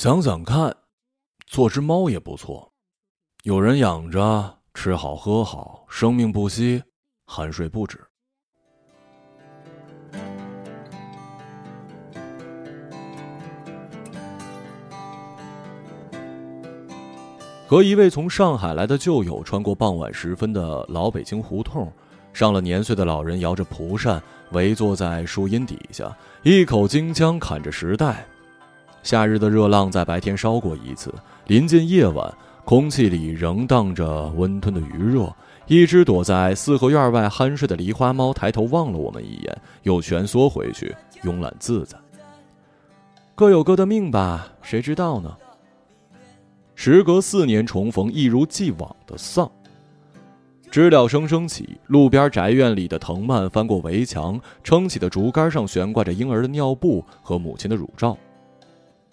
[0.00, 0.72] 想想看，
[1.48, 2.72] 做只猫也不错，
[3.42, 6.80] 有人养着，吃好喝好，生命不息，
[7.26, 7.98] 酣睡不止。
[17.66, 21.92] 和一位从上海来的旧友穿过傍晚时分的老北京胡同，
[22.32, 24.22] 上了年岁的老人摇着蒲扇，
[24.52, 28.24] 围坐在树荫底下，一口京腔侃着时代。
[29.02, 31.12] 夏日的热浪在白天烧过一次，
[31.46, 32.32] 临近夜晚，
[32.64, 35.34] 空气里仍荡着温吞的余热。
[35.66, 41.96] 一只躲在四合院外酣睡的狸花猫抬头望了我们一眼，又蜷缩回去，慵懒自在。
[43.34, 45.36] 各有各的命吧，谁知道呢？
[46.74, 49.50] 时隔四年重逢，一如既往的丧。
[50.70, 58.16] 知了声声起，路边宅院里的藤蔓翻过围墙，撑起的竹竿上悬挂着婴儿的尿布和母亲的乳罩。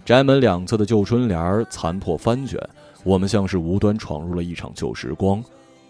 [0.06, 2.62] 宅门两侧的旧春联儿残破翻卷，
[3.04, 5.44] 我们像是无端闯入了一场旧时光，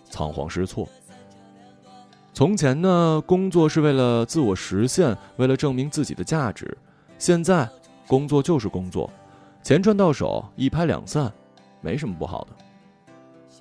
[0.10, 0.88] 仓皇失措。
[2.34, 6.66] 从前呢，工作是为了自我实现，为了证明自己的价值；
[7.18, 7.70] 现在，
[8.08, 9.10] 工作就是工作，
[9.62, 11.30] 钱赚到手，一拍两散。
[11.82, 13.58] 没什么不好的。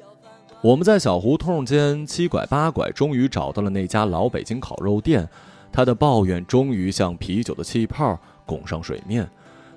[0.63, 5.29] 我们在小胡同间七拐八拐，终于找到了那家老北京烤肉店。
[5.73, 8.17] 他的抱怨终于像啤酒的气泡
[8.47, 9.29] 拱上水面，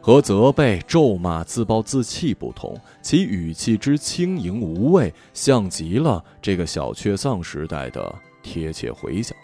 [0.08, 9.36] 和责备、咒骂、自暴自弃不同，其语气之轻盈无畏，像极了这个小确丧时代的贴切回响。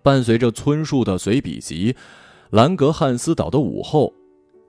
[0.00, 1.92] 伴随着村树的随笔集
[2.50, 4.06] 《兰格汉斯岛的午后》，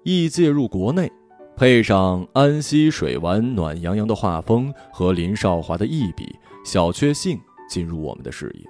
[0.03, 1.11] 亦介入国内，
[1.59, 7.38] 配上安溪水湾暖洋洋的画风和林少华的一笔，小确幸
[7.69, 8.66] 进入我们的视野。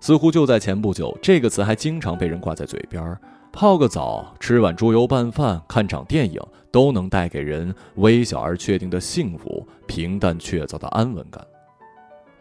[0.00, 3.18] 似乎就在前不久，这个词还经常被人挂在嘴边
[3.50, 6.38] 泡个澡，吃碗猪油拌饭，看场电影，
[6.70, 11.42] 都能带给人微小而确定的幸福，平淡确凿的安稳感。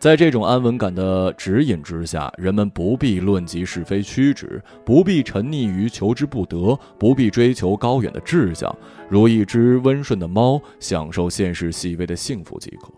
[0.03, 8.77] 在这种安稳感的指引之下，人们不必论及是非曲直，不必沉溺于求之不得，不必追求高远的志向，
[9.07, 12.91] 如一只温顺的猫，享受现实细微的幸福即可。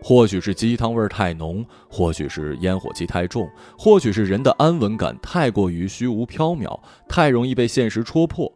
[0.00, 3.46] 或许是鸡汤味太浓，或许是烟火气太重，
[3.76, 8.50] 或许是人的安稳感太过于虚无缥缈，太容易被现实戳破。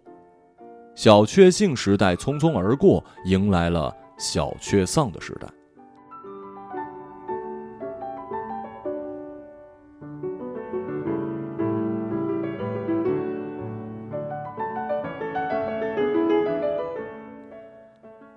[0.94, 5.46] 小确幸时代匆匆而过，迎来了小确丧的时代。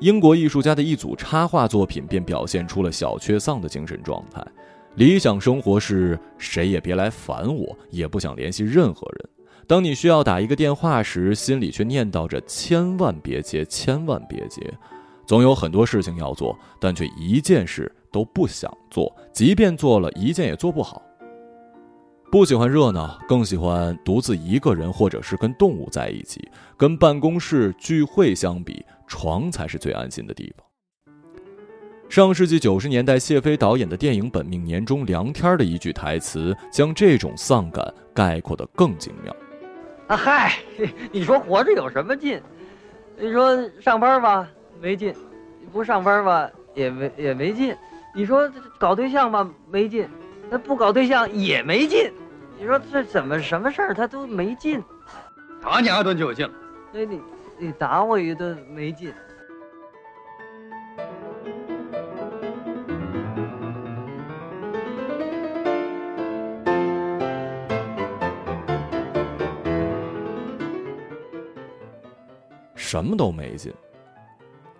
[0.05, 4.39] 英国艺术家的一组插画作品便表现出了小确丧的精神状态。
[4.97, 9.29] 理想生活是谁也别来烦我，也不想联系任何人。
[9.65, 14.61] 当你需要打一个电话时，心里却念叨着千万别接，千万别接。
[15.25, 21.01] 总有很多事情要做，但却一件事都不想做，即便做了一件也做不好。
[22.31, 26.47] 不喜欢热闹，更喜欢独自一个人，或者是跟动物在一起。
[26.77, 28.84] 跟办公室聚会相比。
[29.07, 30.65] 床才是最安心的地方。
[32.07, 39.35] 上世纪九十年代，谢飞导演的电影《本命年》中，梁天的一句台词，将这种丧感概括得更精妙。
[40.07, 40.59] 啊嗨，
[41.11, 42.39] 你说活着有什么劲？
[43.17, 44.47] 你说上班吧
[44.79, 45.13] 没劲，
[45.73, 47.75] 不上班吧也没也没劲。
[48.13, 50.07] 你说搞对象吧没劲，
[50.49, 52.13] 那不搞对象也没劲。
[52.59, 54.81] 你说这怎么什么事儿他都没劲？
[55.61, 56.53] 打你二顿就有劲了。
[56.93, 57.19] 那你。
[57.57, 59.13] 你打我一顿没劲。
[72.75, 73.73] 什么都没劲，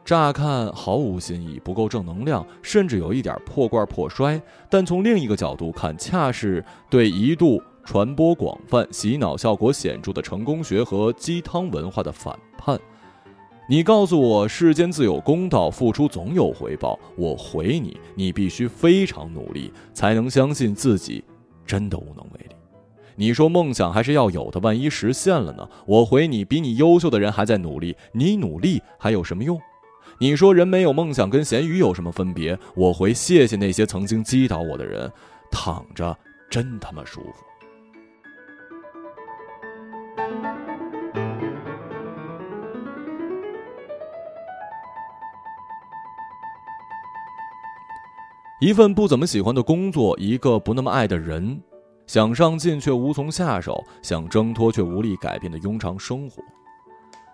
[0.06, 4.42] 乍看毫无新意，不够正能量，甚至有一点破罐破摔。
[4.70, 12.38] 但从另一个角度看，恰是对一度传播广泛、洗脑效果显著的成功学和鸡汤文化的反。
[12.58, 12.80] 判，
[13.68, 17.00] 你告诉我世间自有公道，付出总有回报。
[17.16, 21.24] 我回你，你必须非常努力，才能相信自己
[21.66, 22.56] 真的无能为力。
[23.16, 25.68] 你说梦想还是要有的，万一实现了呢？
[25.86, 29.60] 我回你，比你优秀的人还在努力，你努力还有什么用？
[30.20, 32.58] 你说人没有梦想跟咸鱼有什么分别？
[32.76, 35.12] 我回谢谢那些曾经击倒我的人，
[35.50, 36.18] 躺着
[36.50, 37.44] 真他妈舒服。
[48.62, 51.62] 一份不怎么喜欢的工作，一个不那么爱的人，
[52.08, 56.42] 想上进却无从下手，想挣脱却无力改变的庸常生活。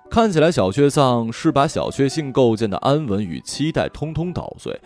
[0.09, 4.77] 看起来小确丧是把小确幸构建的安稳与期待通通捣碎，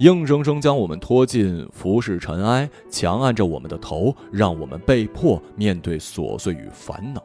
[0.00, 7.24] 硬生生将我们拖进浮世尘埃，强按着我们的头，让我们被迫面对琐碎与烦恼。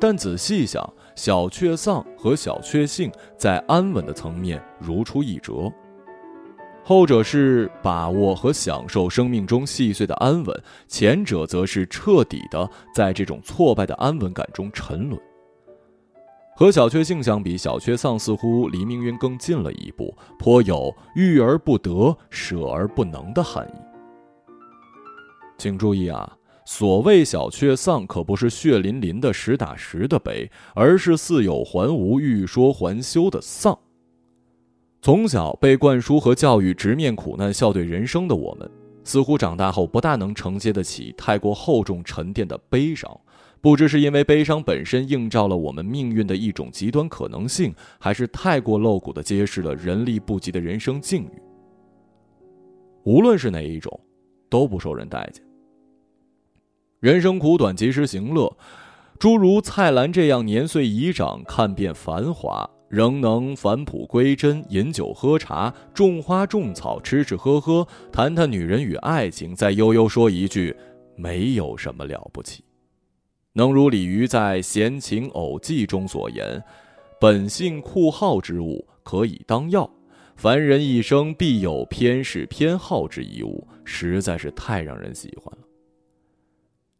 [0.00, 5.72] 但仔细想，小确丧和小确幸在安稳的层面如出一辙，
[6.88, 15.20] 后者是把握和享受生命中细碎的安稳，前者则是彻底的在这种挫败的安稳感中沉沦。
[16.56, 23.78] 和小确幸相比，小确丧似乎离命运更近了一步，颇有欲而不得、舍而不能的含义。
[25.58, 33.78] 请注意啊，所谓小确丧，可不是血淋淋的实打实的悲，而是似有还无、欲说还休的丧。
[35.00, 38.68] 从小被灌输和教育直面苦难、笑对人生的我们，
[39.04, 43.08] 似乎长大后不大能承接得起太过厚重沉淀的悲伤。
[43.60, 51.42] 不知是因为悲伤本身映照了我们命运的一种极端可能性，还是太过露骨的揭示了人力不及的人生境遇。
[53.04, 53.98] 无论是哪一种，
[54.50, 55.42] 都不受人待见。
[57.00, 58.56] 人生苦短，及时行乐。
[59.18, 70.74] 诸如蔡澜这样年岁已长、看遍繁华，仍能返璞归真，饮酒喝茶，种花种草，吃吃喝喝，谈谈女人与爱情，再悠悠说一句
[71.14, 72.64] ：“没有什么了不起。”
[73.52, 76.62] 能如李渔在《闲情偶记》中所言
[77.20, 79.90] ：“本性酷好之物，可以当药。
[80.36, 85.64] 凡人一生必有偏嗜偏好之一物，实在是太让人喜欢了。”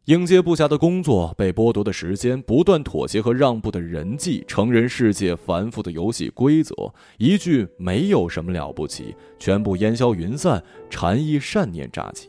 [0.09, 6.73] 应接不暇的工作，被剥夺的时间，不断妥协和让步的人际，成人世界繁复的游戏规则，
[7.19, 12.27] 一句“没有什么了不起”，全部烟消云散，禅意善念乍起。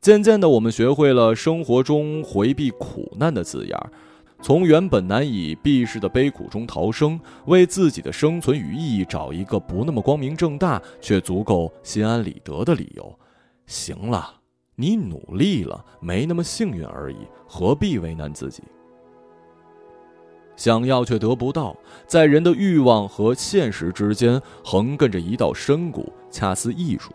[0.00, 3.90] 渐渐的，我们学会了生活中回避苦难的字眼儿，
[4.40, 13.18] 从原本难以避世的悲苦中逃生，为自己的生存与意义找一个不那么光明正大却足够心安理得的理由。
[13.66, 14.39] 行了，
[14.80, 18.62] 你努力了，没那么幸运而已，何必为难自己？
[20.56, 27.12] 想要却得不到，在人的欲望和现实之间横亘着一道深谷，恰似艺术。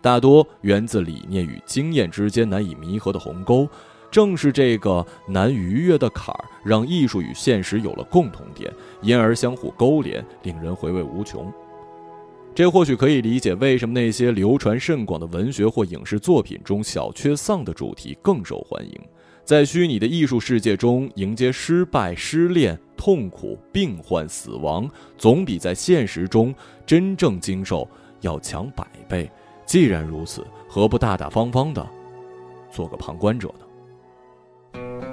[0.00, 3.68] 大多源自理念与经验之间难以弥合的鸿沟，
[4.08, 8.72] 正是这个难逾越的坎儿，让艺术与现实有了共同点，
[9.02, 11.52] 因而相互勾连，令人回味无穷。
[12.58, 19.00] 这或许可以理解为什么那些流传甚广的文学或影视作品中，小确丧的主题更受欢迎。
[19.44, 26.52] 在虚拟的艺术世界中，迎接失败、失恋、痛苦、病患、死亡，总比在现实中
[26.84, 27.88] 真正经受
[28.22, 29.30] 要强百倍。
[29.64, 31.88] 既然如此，何不大大方方的
[32.72, 35.07] 做个旁观者呢？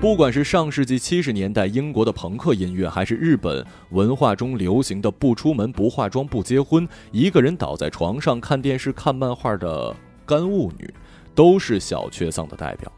[0.00, 9.92] 不管是上世纪七十年代英国的朋克音乐，还是日本文化中流行的不出门、不化妆、不结婚、一个人倒在床上看电视、看漫画的
[10.24, 10.88] 干物女，
[11.34, 12.92] 都是小确丧的代表。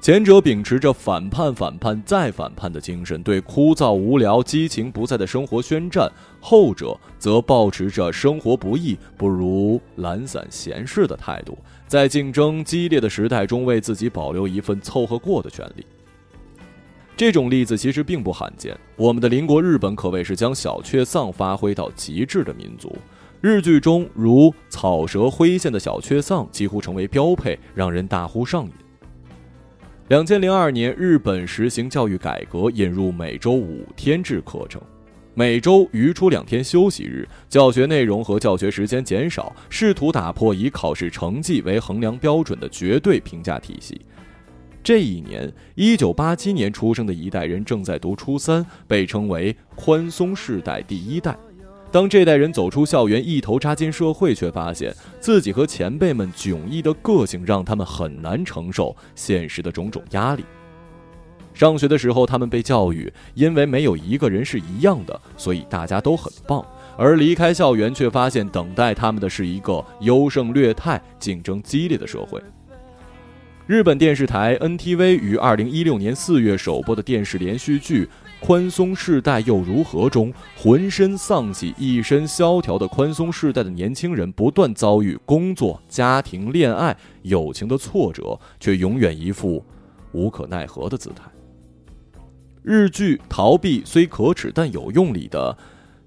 [0.00, 6.06] 前者秉持着反叛、反叛再反叛的精神，对枯燥无聊、激情不在的生活宣战；
[6.40, 15.86] 后者则保持着生活不易，不如懒散闲适的态度，在竞争激烈的时代中为自己保留一份凑合过的权利。
[17.16, 22.94] 这种例子其实并不罕见，我们的邻国日本可谓是将小确丧发挥到极致的民族。
[23.40, 28.72] 日剧中如草蛇灰线的小确丧几乎成为标配，让人大呼上瘾。
[30.08, 34.80] 两千零二年，日本实行教育改革，引入每周五天制课程，
[35.38, 44.00] 每周余出两天休息日，教学内容和教学时间减少，试图打破以考试成绩为衡量标准的绝对评价体系。
[44.82, 51.36] 这一年，一九八七年出生的一代人正在读初三，被称为“宽松世代”第一代。
[51.92, 60.46] 当这代人走出校园，一头扎进社会，却发现自己和前辈们迥异的个性让他们很难承受现实的种种压力。
[61.56, 66.62] 上学的时候，他们被教育，因为没有一个人是一样的，所以大家都很棒；
[66.98, 72.38] 而离开校园，却发现等待他们的是一个优胜劣汰、竞争激烈的社会。
[73.66, 78.06] 日本电视台 NTV 于二零一六年四月首播的电视连续剧。
[78.38, 80.10] 宽松世代又如何？
[80.10, 89.64] 中浑身丧气、一身萧条的宽松世代的年轻人，不断遭遇工作、家庭、恋爱、友情的挫折，却永远一副
[90.12, 91.22] 无可奈何的姿态。
[92.68, 95.56] 日剧《逃避虽可耻但有用》里的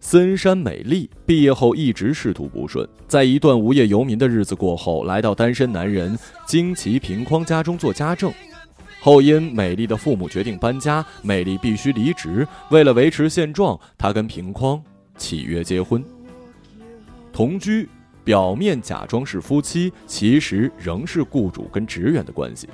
[0.01, 8.29] 森山美丽，毕业后一直仕途不顺，在一段无业游民的日子过后，来到单身男人金崎平匡家中做家政。
[8.99, 12.45] 后因美丽的父母决定搬家，美丽必须离职。
[12.71, 14.83] 为了维持现状，她跟平匡
[15.15, 16.03] 契约结婚，
[17.31, 17.87] 同居，
[18.25, 22.67] 表面假装是夫妻，其实仍是雇主跟职员的关系。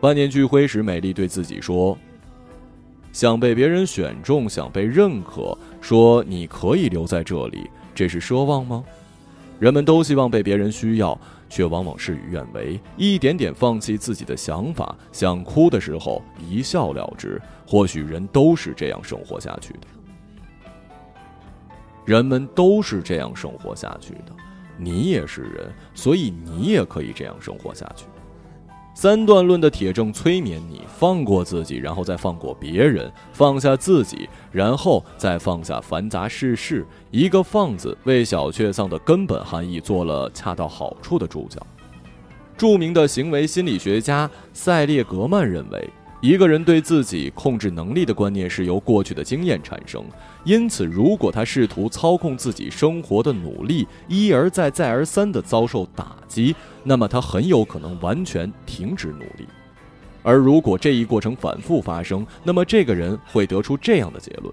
[0.00, 1.96] 万念俱灰时，美丽对自己说
[3.14, 8.84] ：“想被别人选中，想被认可，说你可以留在这里，这是奢望吗？
[9.58, 11.18] 人们都希望被别人需要。”
[11.50, 17.40] 却往往事与愿违，一点点放弃自己的想法，想哭的时候一笑了之。
[17.64, 19.86] 或许人都是这样生活下去的，
[22.04, 24.32] 人们都是这样生活下去的，
[24.76, 28.06] 你也是人，所以你也可以这样生活下去。
[28.94, 36.86] 三段论的铁证催眠你放过自己，然后再放过别人，放下自己，然后再放下繁杂世事。
[37.10, 41.60] 一个“放”字为小确丧的根本含义做了恰到好处的注脚。
[42.56, 45.90] 著名的行为心理学家塞列格曼认为。
[46.24, 50.02] 一个人对自己控制能力的观念是由过去的经验产生，
[50.42, 59.46] 因此，如果他试图操控自己生活的努力一而再、再而三地遭受打击，那么他很有可能完全停止努力。
[60.22, 64.50] 而如果这一过程反复发生，那么这个人会得出这样的结论：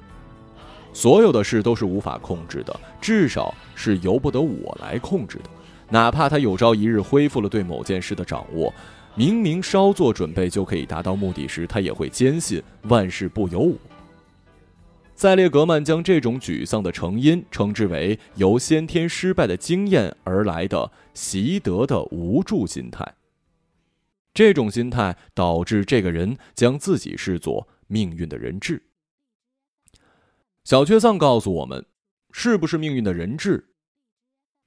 [0.91, 5.49] 所有的事都是无法控制的，至少是由不得我来控制的，
[5.87, 8.73] 哪怕他有朝一日恢复了对某件事的掌握。
[9.15, 13.77] 明明稍作准备就可以达到目的时，他也会坚信万事不由我。
[15.15, 23.15] 塞列格曼将这种沮丧的成因称之为由先天失败的经验而来的习得的无助心态。
[24.33, 28.81] 这种心态导致这个人将自己视作命运的人质。
[30.63, 31.85] 小缺丧告诉我们，
[32.31, 33.73] 是不是命运的人质，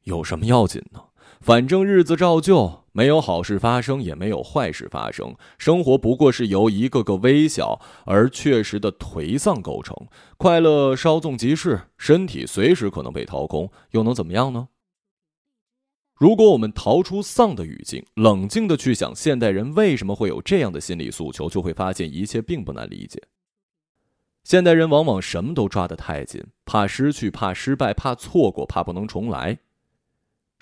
[0.03, 1.03] 有什么要紧呢？
[1.41, 5.35] 反正日子照旧，没有好事发生，也没有坏事发生。
[5.59, 9.95] 生活不过是由一个个微小而确实的颓丧构成。
[10.37, 14.69] 快乐稍纵即逝，身体随时可能被掏空，又能怎么样呢？
[16.15, 23.21] 如果我们逃出丧的语境，冷静的去想现代人为什么会有这样的心理诉求，就会发现一切并不难理解。
[24.45, 29.59] 现代人往往什么都抓得太紧，怕失去，怕失败，怕错过，怕不能重来。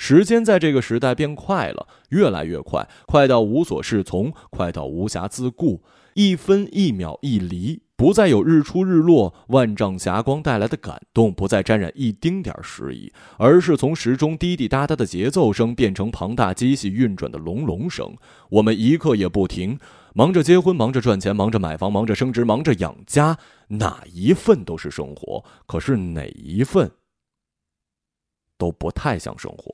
[0.04, 5.85] 时间在这个时代变快了，越来越快，快到无所适从，快到无暇自顾。
[6.14, 18.12] 一分一秒一厘，不再有日出日落、万丈霞光带来的感动，不再沾染一丁点诗意，而是从时钟滴滴答答的节奏声变成庞大机器运转的隆隆声。
[18.50, 19.78] 我们一刻也不停，
[20.16, 25.44] 忙着结婚，忙着赚钱，忙着买房，忙着升职，忙着养家，哪一份都是生活？
[25.64, 26.90] 可是哪一份
[28.59, 29.73] 都不太像生活。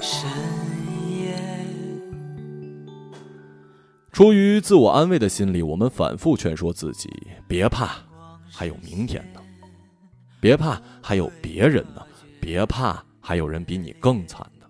[0.00, 0.28] 深
[1.08, 1.36] 夜，
[4.10, 7.08] 出于自我安慰的心理，我们反复劝说自己：
[7.46, 7.96] 别怕，
[8.50, 9.40] 还有明天呢；
[10.40, 12.02] 别怕，还有别人呢；
[12.40, 14.66] 别怕，还有人比你更惨呢。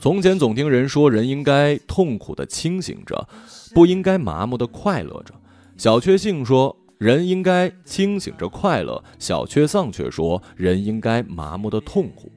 [0.00, 3.28] 从前总听人说，人应该痛苦的清醒着，
[3.74, 5.32] 不应该麻木的快乐着。
[5.78, 12.28] 小确幸说：“人应该清醒着快乐。”小确丧却说：“人应该麻木的痛苦。”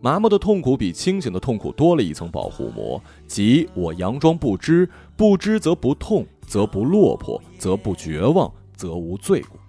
[0.00, 9.60] 麻木的痛苦比清醒的痛苦多了一层保护膜，即我佯装不知，不知则不痛，则不落魄，则不绝望，则无罪过。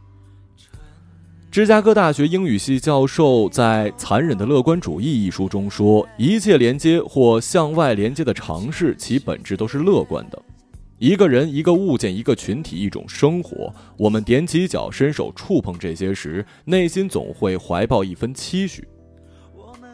[1.52, 10.42] 芝加哥大学英语系教授在《残忍的乐观主义》一书中说：“一切连接或向外连接的尝试，其本质都是乐观的。”
[11.04, 18.88] 一个人、一个物件、一个群体、一种生活，我们踮起脚、伸手触碰这些时，内心总会怀抱一分期许。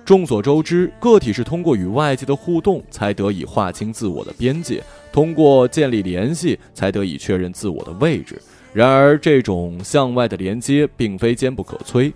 [0.06, 8.40] 众所周知，个体是通过与外界的互动，才得以划清自我的边界；通过建立联系，才得以确认自我的位置。
[8.72, 12.14] 然而，这种向外的连接并非坚不可摧，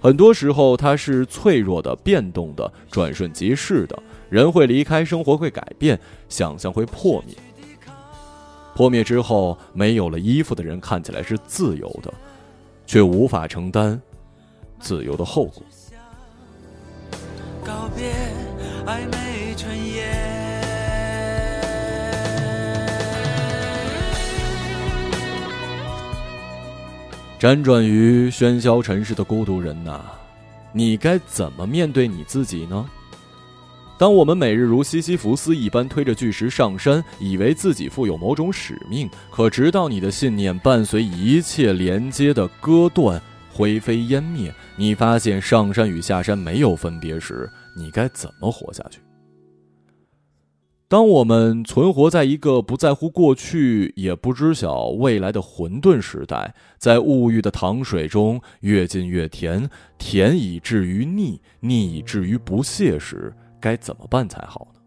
[0.00, 3.96] 很多时候它是脆弱的、变动的、转瞬即逝的。
[4.28, 5.96] 人会离开，生活会改变，
[6.28, 7.36] 想象会破灭。
[8.74, 12.12] 破灭之后，没有了衣服的人看起来是自由的，
[12.86, 14.00] 却无法承担
[14.80, 15.62] 自由的后果。
[17.64, 18.12] 告别
[18.86, 20.10] 暧昧春夜，
[27.38, 30.00] 辗转于喧嚣尘世的孤独人呐，
[30.72, 32.88] 你该怎么面对你自己呢？
[34.02, 48.98] 当我们每日如西西弗斯一般推着巨石上山，以为自己负有某种使命，可直到你的信念伴随一切连接的割断、灰飞烟灭，你发现上山与下山没有分别时，你该怎么活下去？
[50.88, 63.32] 当我们存活在一个不在乎过去也不知晓未来的混沌时代，在物欲的糖水中越浸越甜，甜以至于腻，腻以至于不屑时，
[63.62, 64.80] 该怎么办才好呢？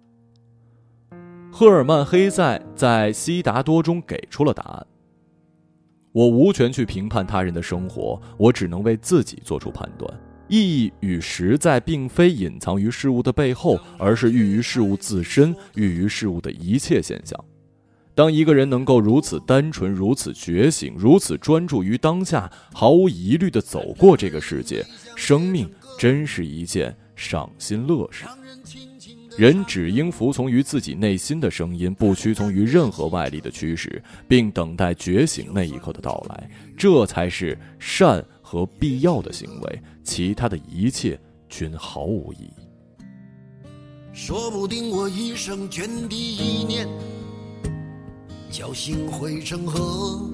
[1.52, 4.86] 赫尔曼·黑塞在《悉达多》中给出了答案。
[6.12, 10.14] 我无权去评判他人的生活，我只能为自己做出判断。
[10.48, 17.44] 意义与实在并非隐藏于事物的背后，而是寓于事物自身，寓于事物的一切现象。
[18.14, 28.26] 当一个人能够如此单纯、如此觉醒、如此专注于当下，毫无疑虑地走过这个世界，生命真是一件赏心乐事。
[29.38, 38.24] 人只应服从于自己内心的声音，不屈从于任何外力的驱使，并等待觉醒那一刻的到来，这才是善。
[38.48, 41.20] 和必要的行为，其他的一切
[41.50, 42.54] 均毫无意义。
[44.14, 46.88] 说不定我一生涓滴一念，
[48.52, 50.30] 侥幸汇成河。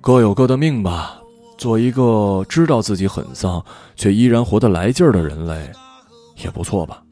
[0.00, 1.21] 各有各的命吧，
[1.62, 3.64] 做一个知道自己很丧，
[3.94, 5.70] 却依然活得来劲儿的人类，
[6.42, 7.04] 也不错吧。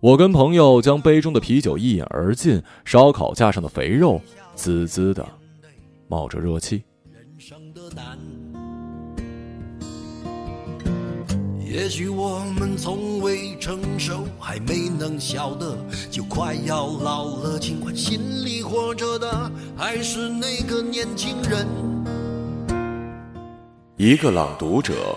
[0.00, 4.20] 我跟朋友将杯中的啤酒一饮而尽，烧烤架上的肥肉
[4.54, 5.26] 滋滋的。
[6.06, 6.84] 冒着热气。
[7.10, 8.18] 人生的难
[11.58, 15.78] 也许我们从未成熟，还没能晓得，
[16.10, 17.58] 就快要老了。
[17.58, 21.66] 尽管心里活着的还是那个年轻人。
[24.04, 25.16] 一个朗读者，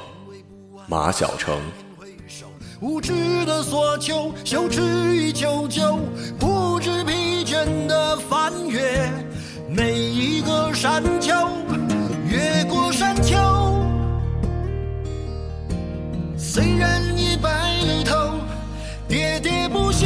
[0.85, 1.57] 马晓成。
[2.79, 4.79] 无知的索求，羞耻
[5.15, 5.97] 与求救，
[6.37, 9.11] 不知疲倦的翻越。
[9.67, 11.33] 每一个山丘，
[12.29, 13.35] 越过山丘，
[16.37, 18.15] 虽然已白了头，
[19.09, 20.05] 喋喋不休，